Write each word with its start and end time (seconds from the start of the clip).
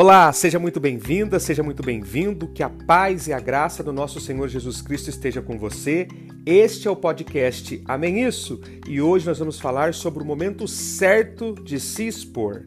Olá, 0.00 0.32
seja 0.32 0.60
muito 0.60 0.78
bem-vinda, 0.78 1.40
seja 1.40 1.60
muito 1.60 1.82
bem-vindo. 1.82 2.46
Que 2.46 2.62
a 2.62 2.70
paz 2.70 3.26
e 3.26 3.32
a 3.32 3.40
graça 3.40 3.82
do 3.82 3.92
nosso 3.92 4.20
Senhor 4.20 4.46
Jesus 4.46 4.80
Cristo 4.80 5.10
esteja 5.10 5.42
com 5.42 5.58
você. 5.58 6.06
Este 6.46 6.86
é 6.86 6.90
o 6.92 6.94
podcast 6.94 7.82
Amém 7.84 8.22
Isso 8.22 8.60
e 8.86 9.00
hoje 9.00 9.26
nós 9.26 9.40
vamos 9.40 9.58
falar 9.58 9.92
sobre 9.94 10.22
o 10.22 10.24
momento 10.24 10.68
certo 10.68 11.52
de 11.52 11.80
se 11.80 12.06
expor. 12.06 12.62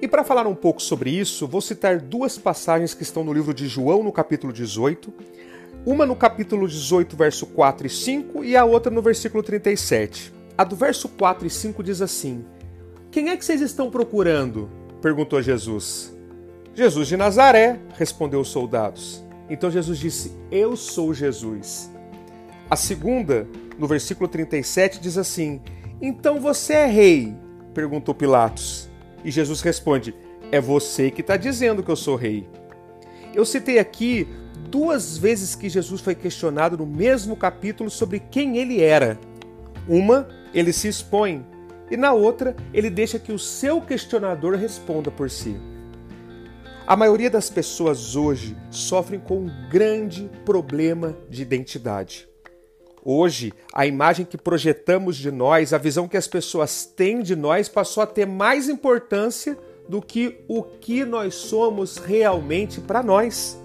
E 0.00 0.06
para 0.06 0.22
falar 0.22 0.46
um 0.46 0.54
pouco 0.54 0.80
sobre 0.80 1.10
isso, 1.10 1.48
vou 1.48 1.60
citar 1.60 2.00
duas 2.00 2.38
passagens 2.38 2.94
que 2.94 3.02
estão 3.02 3.24
no 3.24 3.32
livro 3.32 3.52
de 3.52 3.66
João, 3.66 4.04
no 4.04 4.12
capítulo 4.12 4.52
18 4.52 5.12
uma 5.86 6.06
no 6.06 6.16
capítulo 6.16 6.66
18, 6.66 7.16
verso 7.16 7.46
4 7.46 7.86
e 7.86 7.90
5, 7.90 8.44
e 8.44 8.56
a 8.56 8.64
outra 8.64 8.90
no 8.90 9.02
versículo 9.02 9.42
37. 9.42 10.32
A 10.56 10.64
do 10.64 10.74
verso 10.74 11.08
4 11.08 11.46
e 11.46 11.50
5 11.50 11.82
diz 11.82 12.00
assim: 12.00 12.44
Quem 13.10 13.28
é 13.28 13.36
que 13.36 13.44
vocês 13.44 13.60
estão 13.60 13.90
procurando? 13.90 14.70
perguntou 15.02 15.42
Jesus. 15.42 16.14
Jesus 16.74 17.06
de 17.06 17.16
Nazaré, 17.16 17.78
respondeu 17.96 18.40
os 18.40 18.48
soldados. 18.48 19.22
Então 19.48 19.70
Jesus 19.70 19.98
disse: 19.98 20.32
Eu 20.50 20.76
sou 20.76 21.12
Jesus. 21.12 21.90
A 22.70 22.76
segunda, 22.76 23.46
no 23.78 23.86
versículo 23.86 24.26
37, 24.26 25.00
diz 25.00 25.18
assim: 25.18 25.60
Então 26.00 26.40
você 26.40 26.72
é 26.72 26.86
rei? 26.86 27.34
perguntou 27.74 28.14
Pilatos. 28.14 28.88
E 29.22 29.30
Jesus 29.30 29.60
responde: 29.60 30.14
É 30.50 30.60
você 30.60 31.10
que 31.10 31.20
está 31.20 31.36
dizendo 31.36 31.82
que 31.82 31.90
eu 31.90 31.96
sou 31.96 32.16
rei. 32.16 32.48
Eu 33.34 33.44
citei 33.44 33.78
aqui 33.78 34.28
duas 34.70 35.18
vezes 35.18 35.54
que 35.54 35.68
Jesus 35.68 36.00
foi 36.00 36.14
questionado 36.14 36.78
no 36.78 36.86
mesmo 36.86 37.36
capítulo 37.36 37.90
sobre 37.90 38.20
quem 38.20 38.58
ele 38.58 38.80
era. 38.80 39.18
Uma, 39.88 40.28
ele 40.54 40.72
se 40.72 40.88
expõe, 40.88 41.44
e 41.90 41.96
na 41.96 42.12
outra, 42.12 42.56
ele 42.72 42.88
deixa 42.88 43.18
que 43.18 43.32
o 43.32 43.38
seu 43.38 43.80
questionador 43.80 44.54
responda 44.54 45.10
por 45.10 45.28
si. 45.28 45.56
A 46.86 46.96
maioria 46.96 47.30
das 47.30 47.50
pessoas 47.50 48.14
hoje 48.14 48.56
sofrem 48.70 49.18
com 49.18 49.38
um 49.38 49.68
grande 49.70 50.30
problema 50.44 51.16
de 51.28 51.42
identidade. 51.42 52.28
Hoje, 53.04 53.52
a 53.72 53.86
imagem 53.86 54.24
que 54.24 54.38
projetamos 54.38 55.16
de 55.16 55.30
nós, 55.30 55.72
a 55.72 55.78
visão 55.78 56.08
que 56.08 56.16
as 56.16 56.28
pessoas 56.28 56.86
têm 56.86 57.22
de 57.22 57.36
nós, 57.36 57.68
passou 57.68 58.02
a 58.02 58.06
ter 58.06 58.26
mais 58.26 58.68
importância 58.68 59.58
do 59.88 60.00
que 60.00 60.44
o 60.48 60.62
que 60.62 61.04
nós 61.04 61.34
somos 61.34 61.96
realmente 61.98 62.80
para 62.80 63.02
nós. 63.02 63.58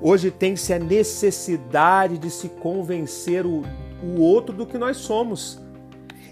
Hoje 0.00 0.30
tem-se 0.30 0.72
a 0.72 0.78
necessidade 0.78 2.18
de 2.18 2.30
se 2.30 2.48
convencer 2.48 3.46
o, 3.46 3.62
o 4.02 4.20
outro 4.20 4.54
do 4.54 4.66
que 4.66 4.78
nós 4.78 4.96
somos. 4.96 5.60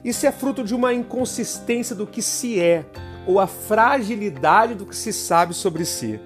Isso 0.05 0.27
é 0.27 0.33
fruto 0.33 0.65
de 0.65 0.75
uma 0.75 0.95
inconsistência 0.95 1.95
do 1.95 2.07
que 2.07 2.23
se 2.23 2.61
é 2.61 2.85
ou 3.27 3.39
a 3.39 3.47
fragilidade 3.47 4.75
do 4.75 4.87
que 4.87 4.97
se 4.97 5.13
sabe 5.13 5.55
sobre 5.55 5.85
si. 5.85 6.19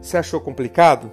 Você 0.00 0.16
achou 0.16 0.40
complicado? 0.40 1.12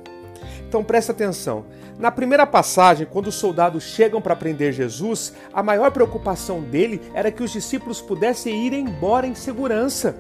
Então 0.68 0.84
presta 0.84 1.12
atenção. 1.12 1.66
Na 2.00 2.10
primeira 2.10 2.48
passagem, 2.48 3.06
quando 3.06 3.28
os 3.28 3.36
soldados 3.36 3.84
chegam 3.84 4.22
para 4.22 4.36
prender 4.36 4.74
Jesus, 4.74 5.34
a 5.54 5.62
maior 5.62 5.92
preocupação 5.92 6.62
dele 6.62 7.02
era 7.14 7.32
que 7.32 7.44
os 7.44 7.52
discípulos 7.52 8.02
pudessem 8.02 8.66
ir 8.66 8.74
embora 8.74 9.28
em 9.28 9.36
segurança. 9.36 10.16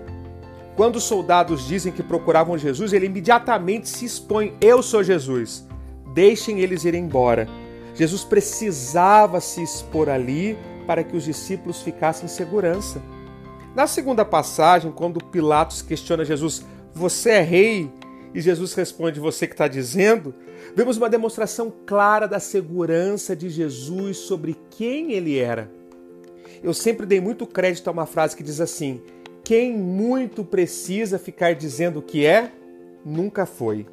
Quando 0.76 0.96
os 0.96 1.04
soldados 1.04 1.68
dizem 1.68 1.94
que 1.94 2.02
procuravam 2.02 2.58
Jesus, 2.58 2.94
ele 2.94 3.06
imediatamente 3.06 3.88
se 3.90 4.06
expõe: 4.06 4.56
Eu 4.60 4.82
sou 4.82 5.04
Jesus. 5.04 5.68
Deixem 6.14 6.60
eles 6.60 6.84
ir 6.84 6.96
embora. 6.96 7.48
Jesus 7.96 8.24
precisava 8.24 9.40
se 9.40 9.62
expor 9.62 10.10
ali 10.10 10.58
para 10.88 11.04
que 11.04 11.16
os 11.16 11.24
discípulos 11.24 11.81
ficassem 11.81 12.25
em 12.25 12.30
segurança. 12.30 13.02
Na 13.75 13.88
segunda 13.88 14.25
passagem, 14.25 14.92
quando 14.92 15.24
Pilatos 15.24 15.81
questiona 15.81 16.25
Jesus: 16.25 16.66
Você 16.94 17.31
é 17.31 17.42
rei? 17.42 17.92
E 18.34 18.42
Jesus 18.42 18.74
responde: 18.74 19.20
Você 19.20 19.46
que 19.46 19.53
está 19.53 19.68
dizendo? 19.68 20.34
Vemos 20.76 20.97
uma 20.97 21.09
demonstração 21.09 21.72
clara 21.86 22.28
da 22.28 22.40
segurança 22.40 23.36
de 23.36 23.50
Jesus 23.50 24.18
sobre 24.18 24.58
quem 24.72 25.12
ele 25.12 25.38
era. 25.38 25.70
Eu 26.64 26.74
sempre 26.74 27.06
dei 27.06 27.20
muito 27.22 27.46
crédito 27.46 27.88
a 27.88 27.92
uma 27.92 28.06
frase 28.06 28.36
que 28.36 28.44
diz 28.44 28.59
assim: 28.59 29.02
quem 29.44 29.78
muito 29.78 30.44
precisa 30.44 31.20
ficar 31.20 31.54
dizendo 31.54 32.00
o 32.00 32.02
que 32.02 32.26
é, 32.26 32.52
nunca 33.06 33.46
foi. 33.46 33.86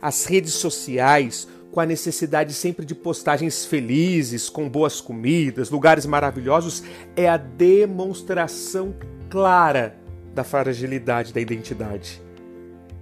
As 0.00 0.24
redes 0.24 0.54
sociais, 0.54 1.46
com 1.70 1.80
a 1.80 1.86
necessidade 1.86 2.54
sempre 2.54 2.86
de 2.86 2.94
postagens 2.94 3.66
felizes, 3.66 4.48
com 4.48 4.68
boas 4.68 5.00
comidas, 5.00 5.70
lugares 5.70 6.06
maravilhosos, 6.06 6.82
é 7.14 7.28
a 7.28 7.36
demonstração 7.36 8.94
clara 9.28 9.96
da 10.34 10.44
fragilidade 10.44 11.32
da 11.32 11.40
identidade. 11.40 12.22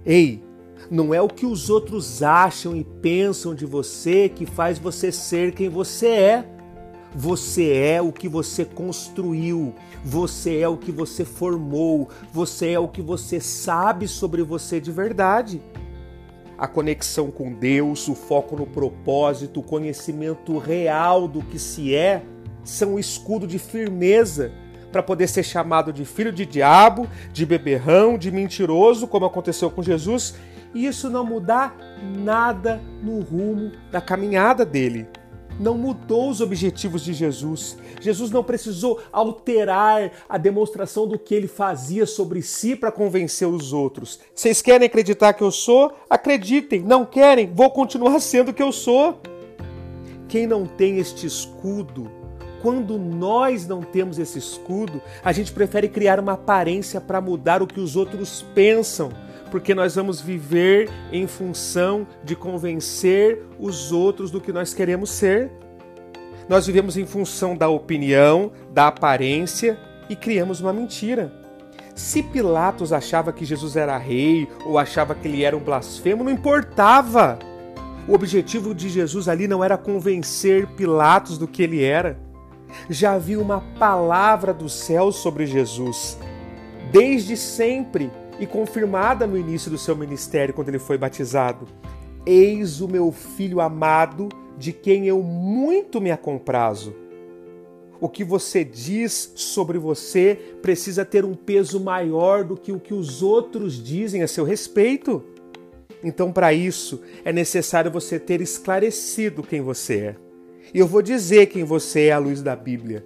Ei, 0.05 0.43
não 0.89 1.13
é 1.13 1.21
o 1.21 1.27
que 1.27 1.45
os 1.45 1.69
outros 1.69 2.21
acham 2.21 2.75
e 2.75 2.83
pensam 2.83 3.55
de 3.55 3.65
você 3.65 4.27
que 4.27 4.45
faz 4.45 4.77
você 4.77 5.11
ser 5.11 5.53
quem 5.53 5.69
você 5.69 6.07
é. 6.07 6.45
Você 7.13 7.73
é 7.73 8.01
o 8.01 8.09
que 8.11 8.29
você 8.29 8.63
construiu, 8.63 9.75
você 10.03 10.59
é 10.59 10.67
o 10.67 10.77
que 10.77 10.93
você 10.93 11.25
formou, 11.25 12.07
você 12.31 12.71
é 12.71 12.79
o 12.79 12.87
que 12.87 13.01
você 13.01 13.41
sabe 13.41 14.07
sobre 14.07 14.41
você 14.43 14.79
de 14.79 14.91
verdade. 14.93 15.61
A 16.57 16.67
conexão 16.67 17.29
com 17.29 17.51
Deus, 17.51 18.07
o 18.07 18.15
foco 18.15 18.55
no 18.55 18.65
propósito, 18.65 19.59
o 19.59 19.63
conhecimento 19.63 20.57
real 20.57 21.27
do 21.27 21.41
que 21.41 21.59
se 21.59 21.93
é, 21.93 22.23
são 22.63 22.93
o 22.93 22.99
escudo 22.99 23.45
de 23.45 23.59
firmeza 23.59 24.53
para 24.89 25.03
poder 25.03 25.27
ser 25.27 25.43
chamado 25.43 25.91
de 25.91 26.05
filho 26.05 26.31
de 26.31 26.45
diabo, 26.45 27.09
de 27.33 27.45
beberrão, 27.45 28.17
de 28.17 28.31
mentiroso, 28.31 29.05
como 29.05 29.25
aconteceu 29.25 29.69
com 29.69 29.83
Jesus, 29.83 30.35
e 30.73 30.85
isso 30.85 31.09
não 31.09 31.25
mudar 31.25 31.75
nada 32.01 32.81
no 33.03 33.19
rumo 33.19 33.71
da 33.91 33.99
caminhada 33.99 34.65
dele 34.65 35.07
não 35.59 35.77
mudou 35.77 36.29
os 36.29 36.41
objetivos 36.41 37.03
de 37.03 37.13
Jesus. 37.13 37.77
Jesus 37.99 38.31
não 38.31 38.43
precisou 38.43 38.99
alterar 39.11 40.11
a 40.27 40.37
demonstração 40.37 41.07
do 41.07 41.19
que 41.19 41.35
ele 41.35 41.47
fazia 41.47 42.05
sobre 42.05 42.41
si 42.41 42.75
para 42.75 42.91
convencer 42.91 43.47
os 43.47 43.73
outros. 43.73 44.19
Vocês 44.33 44.61
querem 44.61 44.87
acreditar 44.87 45.33
que 45.33 45.43
eu 45.43 45.51
sou? 45.51 45.93
Acreditem. 46.09 46.81
Não 46.81 47.05
querem? 47.05 47.51
Vou 47.53 47.69
continuar 47.69 48.19
sendo 48.21 48.49
o 48.49 48.53
que 48.53 48.63
eu 48.63 48.71
sou. 48.71 49.19
Quem 50.27 50.47
não 50.47 50.65
tem 50.65 50.97
este 50.97 51.27
escudo, 51.27 52.09
quando 52.61 52.97
nós 52.97 53.67
não 53.67 53.81
temos 53.81 54.17
esse 54.17 54.39
escudo, 54.39 55.01
a 55.23 55.31
gente 55.31 55.51
prefere 55.51 55.89
criar 55.89 56.19
uma 56.19 56.33
aparência 56.33 57.01
para 57.01 57.19
mudar 57.19 57.61
o 57.61 57.67
que 57.67 57.79
os 57.79 57.95
outros 57.95 58.45
pensam 58.55 59.11
porque 59.51 59.75
nós 59.75 59.95
vamos 59.95 60.21
viver 60.21 60.89
em 61.11 61.27
função 61.27 62.07
de 62.23 62.35
convencer 62.35 63.43
os 63.59 63.91
outros 63.91 64.31
do 64.31 64.39
que 64.39 64.53
nós 64.53 64.73
queremos 64.73 65.11
ser. 65.11 65.51
Nós 66.47 66.65
vivemos 66.65 66.97
em 66.97 67.05
função 67.05 67.55
da 67.55 67.67
opinião, 67.67 68.51
da 68.73 68.87
aparência 68.87 69.77
e 70.09 70.15
criamos 70.15 70.61
uma 70.61 70.73
mentira. 70.73 71.31
Se 71.93 72.23
Pilatos 72.23 72.93
achava 72.93 73.33
que 73.33 73.45
Jesus 73.45 73.75
era 73.75 73.97
rei 73.97 74.47
ou 74.65 74.79
achava 74.79 75.13
que 75.13 75.27
ele 75.27 75.43
era 75.43 75.55
um 75.55 75.59
blasfemo, 75.59 76.23
não 76.23 76.31
importava. 76.31 77.37
O 78.07 78.13
objetivo 78.13 78.73
de 78.73 78.89
Jesus 78.89 79.27
ali 79.27 79.47
não 79.47 79.63
era 79.63 79.77
convencer 79.77 80.65
Pilatos 80.67 81.37
do 81.37 81.47
que 81.47 81.61
ele 81.61 81.83
era. 81.83 82.17
Já 82.89 83.13
havia 83.13 83.39
uma 83.39 83.61
palavra 83.77 84.53
do 84.53 84.69
céu 84.69 85.11
sobre 85.11 85.45
Jesus. 85.45 86.17
Desde 86.91 87.35
sempre, 87.35 88.09
e 88.41 88.47
confirmada 88.47 89.27
no 89.27 89.37
início 89.37 89.69
do 89.69 89.77
seu 89.77 89.95
ministério 89.95 90.51
quando 90.51 90.69
ele 90.69 90.79
foi 90.79 90.97
batizado: 90.97 91.67
Eis 92.25 92.81
o 92.81 92.87
meu 92.87 93.11
filho 93.11 93.61
amado, 93.61 94.29
de 94.57 94.73
quem 94.73 95.07
eu 95.07 95.21
muito 95.21 96.01
me 96.01 96.09
acomprazo. 96.09 96.95
O 97.99 98.09
que 98.09 98.23
você 98.23 98.63
diz 98.63 99.31
sobre 99.35 99.77
você 99.77 100.39
precisa 100.59 101.05
ter 101.05 101.23
um 101.23 101.35
peso 101.35 101.79
maior 101.79 102.43
do 102.43 102.57
que 102.57 102.71
o 102.71 102.79
que 102.79 102.95
os 102.95 103.21
outros 103.21 103.75
dizem 103.75 104.23
a 104.23 104.27
seu 104.27 104.43
respeito. 104.43 105.23
Então, 106.03 106.31
para 106.31 106.51
isso, 106.51 106.99
é 107.23 107.31
necessário 107.31 107.91
você 107.91 108.19
ter 108.19 108.41
esclarecido 108.41 109.43
quem 109.43 109.61
você 109.61 109.97
é. 109.99 110.15
E 110.73 110.79
eu 110.79 110.87
vou 110.87 111.03
dizer 111.03 111.45
quem 111.45 111.63
você 111.63 112.07
é 112.07 112.11
à 112.11 112.17
luz 112.17 112.41
da 112.41 112.55
Bíblia. 112.55 113.05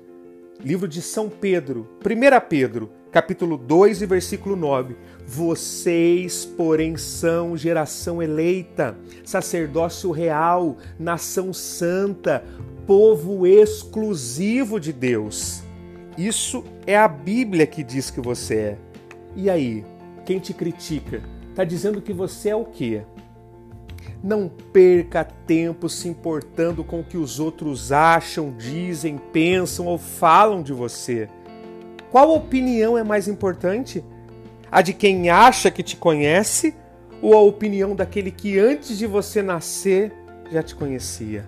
Livro 0.63 0.87
de 0.87 1.01
São 1.01 1.27
Pedro, 1.27 1.89
1 1.99 2.47
Pedro, 2.47 2.89
capítulo 3.15 3.57
2 3.57 4.01
e 4.01 4.05
versículo 4.05 4.57
9. 4.57 4.97
Vocês, 5.25 6.43
porém, 6.43 6.97
são 6.97 7.55
geração 7.55 8.21
eleita, 8.21 8.97
sacerdócio 9.23 10.11
real, 10.11 10.75
nação 10.99 11.53
santa, 11.53 12.43
povo 12.85 13.47
exclusivo 13.47 14.81
de 14.81 14.91
Deus. 14.91 15.63
Isso 16.17 16.65
é 16.85 16.97
a 16.97 17.07
Bíblia 17.07 17.65
que 17.65 17.85
diz 17.85 18.11
que 18.11 18.19
você 18.19 18.55
é. 18.55 18.77
E 19.33 19.49
aí, 19.49 19.85
quem 20.25 20.37
te 20.37 20.53
critica? 20.53 21.23
Está 21.51 21.63
dizendo 21.63 22.01
que 22.01 22.11
você 22.11 22.49
é 22.49 22.55
o 22.57 22.65
quê? 22.65 23.03
Não 24.21 24.49
perca 24.73 25.23
tempo 25.23 25.87
se 25.87 26.09
importando 26.09 26.83
com 26.83 26.99
o 26.99 27.03
que 27.05 27.15
os 27.15 27.39
outros 27.39 27.93
acham, 27.93 28.53
dizem, 28.57 29.17
pensam 29.17 29.85
ou 29.85 29.97
falam 29.97 30.61
de 30.61 30.73
você. 30.73 31.29
Qual 32.11 32.33
opinião 32.33 32.97
é 32.97 33.03
mais 33.03 33.27
importante? 33.27 34.03
A 34.71 34.81
de 34.81 34.93
quem 34.93 35.29
acha 35.29 35.71
que 35.71 35.83
te 35.83 35.95
conhece 35.95 36.75
ou 37.21 37.33
a 37.33 37.41
opinião 37.41 37.95
daquele 37.95 38.31
que 38.31 38.59
antes 38.59 38.97
de 38.97 39.07
você 39.07 39.41
nascer 39.41 40.13
já 40.51 40.61
te 40.61 40.75
conhecia? 40.75 41.47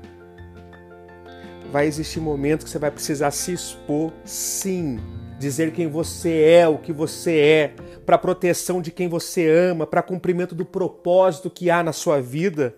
Vai 1.72 1.86
existir 1.86 2.20
momentos 2.20 2.64
que 2.64 2.70
você 2.70 2.80
vai 2.80 2.92
precisar 2.92 3.32
se 3.32 3.52
expor, 3.52 4.12
sim, 4.24 5.00
dizer 5.38 5.72
quem 5.72 5.88
você 5.88 6.42
é, 6.44 6.68
o 6.68 6.78
que 6.78 6.94
você 6.94 7.40
é, 7.40 7.74
para 8.06 8.18
proteção 8.18 8.82
de 8.82 8.92
quem 8.92 9.08
você 9.08 9.48
ama, 9.50 9.86
para 9.86 10.02
cumprimento 10.02 10.56
do 10.56 10.66
propósito 10.66 11.50
que 11.50 11.70
há 11.70 11.84
na 11.84 11.92
sua 11.92 12.22
vida, 12.22 12.76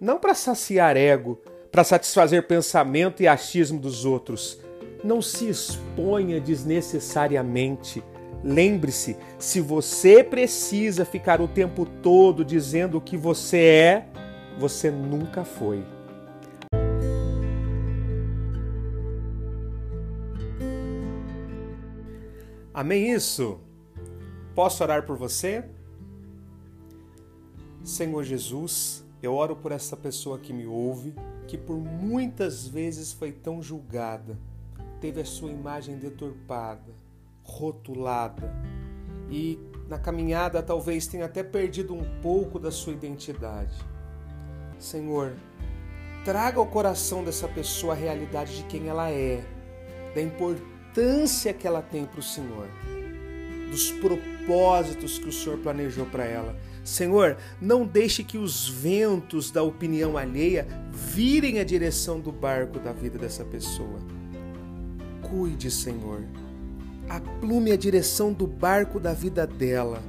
não 0.00 0.18
para 0.18 0.34
saciar 0.34 0.96
ego, 0.96 1.40
para 1.70 1.84
satisfazer 1.84 2.46
pensamento 2.46 3.22
e 3.22 3.28
achismo 3.28 3.78
dos 3.78 4.04
outros. 4.04 4.58
Não 5.02 5.22
se 5.22 5.48
exponha 5.48 6.40
desnecessariamente. 6.40 8.02
Lembre-se, 8.42 9.16
se 9.38 9.60
você 9.60 10.24
precisa 10.24 11.04
ficar 11.04 11.40
o 11.40 11.48
tempo 11.48 11.84
todo 11.84 12.44
dizendo 12.44 12.98
o 12.98 13.00
que 13.00 13.16
você 13.16 13.58
é, 13.58 14.08
você 14.58 14.90
nunca 14.90 15.44
foi. 15.44 15.84
Amém 22.72 23.10
isso? 23.10 23.60
Posso 24.54 24.82
orar 24.82 25.04
por 25.04 25.16
você? 25.16 25.64
Senhor 27.84 28.22
Jesus, 28.24 29.04
eu 29.22 29.34
oro 29.34 29.56
por 29.56 29.72
essa 29.72 29.96
pessoa 29.96 30.38
que 30.38 30.52
me 30.52 30.66
ouve, 30.66 31.14
que 31.46 31.58
por 31.58 31.76
muitas 31.76 32.66
vezes 32.66 33.12
foi 33.12 33.32
tão 33.32 33.62
julgada, 33.62 34.38
teve 35.00 35.20
a 35.20 35.24
sua 35.24 35.50
imagem 35.50 35.96
deturpada, 35.96 36.92
rotulada 37.42 38.52
e 39.30 39.58
na 39.88 39.98
caminhada 39.98 40.62
talvez 40.62 41.06
tenha 41.06 41.24
até 41.24 41.42
perdido 41.42 41.94
um 41.94 42.04
pouco 42.20 42.58
da 42.58 42.70
sua 42.70 42.92
identidade. 42.92 43.74
Senhor, 44.78 45.34
traga 46.24 46.58
ao 46.58 46.66
coração 46.66 47.24
dessa 47.24 47.48
pessoa 47.48 47.94
a 47.94 47.96
realidade 47.96 48.56
de 48.56 48.64
quem 48.64 48.88
ela 48.88 49.10
é, 49.10 49.42
da 50.14 50.22
importância 50.22 51.52
que 51.52 51.66
ela 51.66 51.82
tem 51.82 52.04
para 52.04 52.20
o 52.20 52.22
Senhor 52.22 52.68
dos 53.70 53.92
propósitos 53.92 55.18
que 55.18 55.28
o 55.28 55.32
Senhor 55.32 55.58
planejou 55.58 56.04
para 56.04 56.24
ela. 56.24 56.56
Senhor, 56.84 57.36
não 57.60 57.86
deixe 57.86 58.24
que 58.24 58.36
os 58.36 58.68
ventos 58.68 59.50
da 59.50 59.62
opinião 59.62 60.18
alheia 60.18 60.66
virem 60.90 61.60
a 61.60 61.64
direção 61.64 62.20
do 62.20 62.32
barco 62.32 62.78
da 62.80 62.92
vida 62.92 63.16
dessa 63.16 63.44
pessoa. 63.44 64.00
Cuide, 65.30 65.70
Senhor. 65.70 66.24
Aplume 67.08 67.72
a 67.72 67.76
direção 67.76 68.32
do 68.32 68.46
barco 68.46 68.98
da 69.00 69.12
vida 69.12 69.46
dela. 69.46 70.02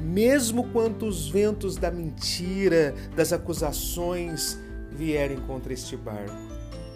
Mesmo 0.00 0.68
quando 0.72 1.06
os 1.06 1.28
ventos 1.28 1.76
da 1.76 1.90
mentira, 1.90 2.94
das 3.14 3.32
acusações 3.32 4.58
vierem 4.90 5.38
contra 5.40 5.72
este 5.72 5.96
barco. 5.96 6.34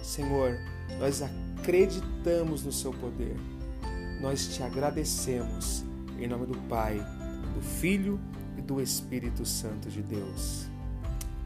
Senhor, 0.02 0.58
nós 0.99 1.23
acreditamos 1.23 2.64
no 2.64 2.73
seu 2.73 2.93
poder 2.93 3.37
nós 4.25 4.55
te 4.55 4.62
agradecemos 4.62 5.85
em 6.19 6.26
nome 6.26 6.46
do 6.46 6.56
Pai, 6.67 6.96
do 7.55 7.61
Filho 7.61 8.19
e 8.56 8.62
do 8.62 8.81
Espírito 8.81 9.44
Santo 9.44 9.91
de 9.91 10.00
Deus. 10.00 10.67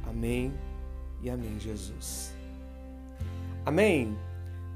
Amém 0.07 0.53
e 1.21 1.29
amém, 1.29 1.59
Jesus. 1.59 2.33
Amém. 3.67 4.17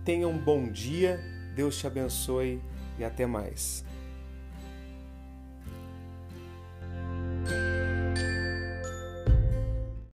Tenha 0.04 0.26
um 0.26 0.36
bom 0.36 0.68
dia, 0.68 1.20
Deus 1.54 1.78
te 1.78 1.86
abençoe 1.86 2.60
e 2.98 3.04
até 3.04 3.24
mais. 3.24 3.84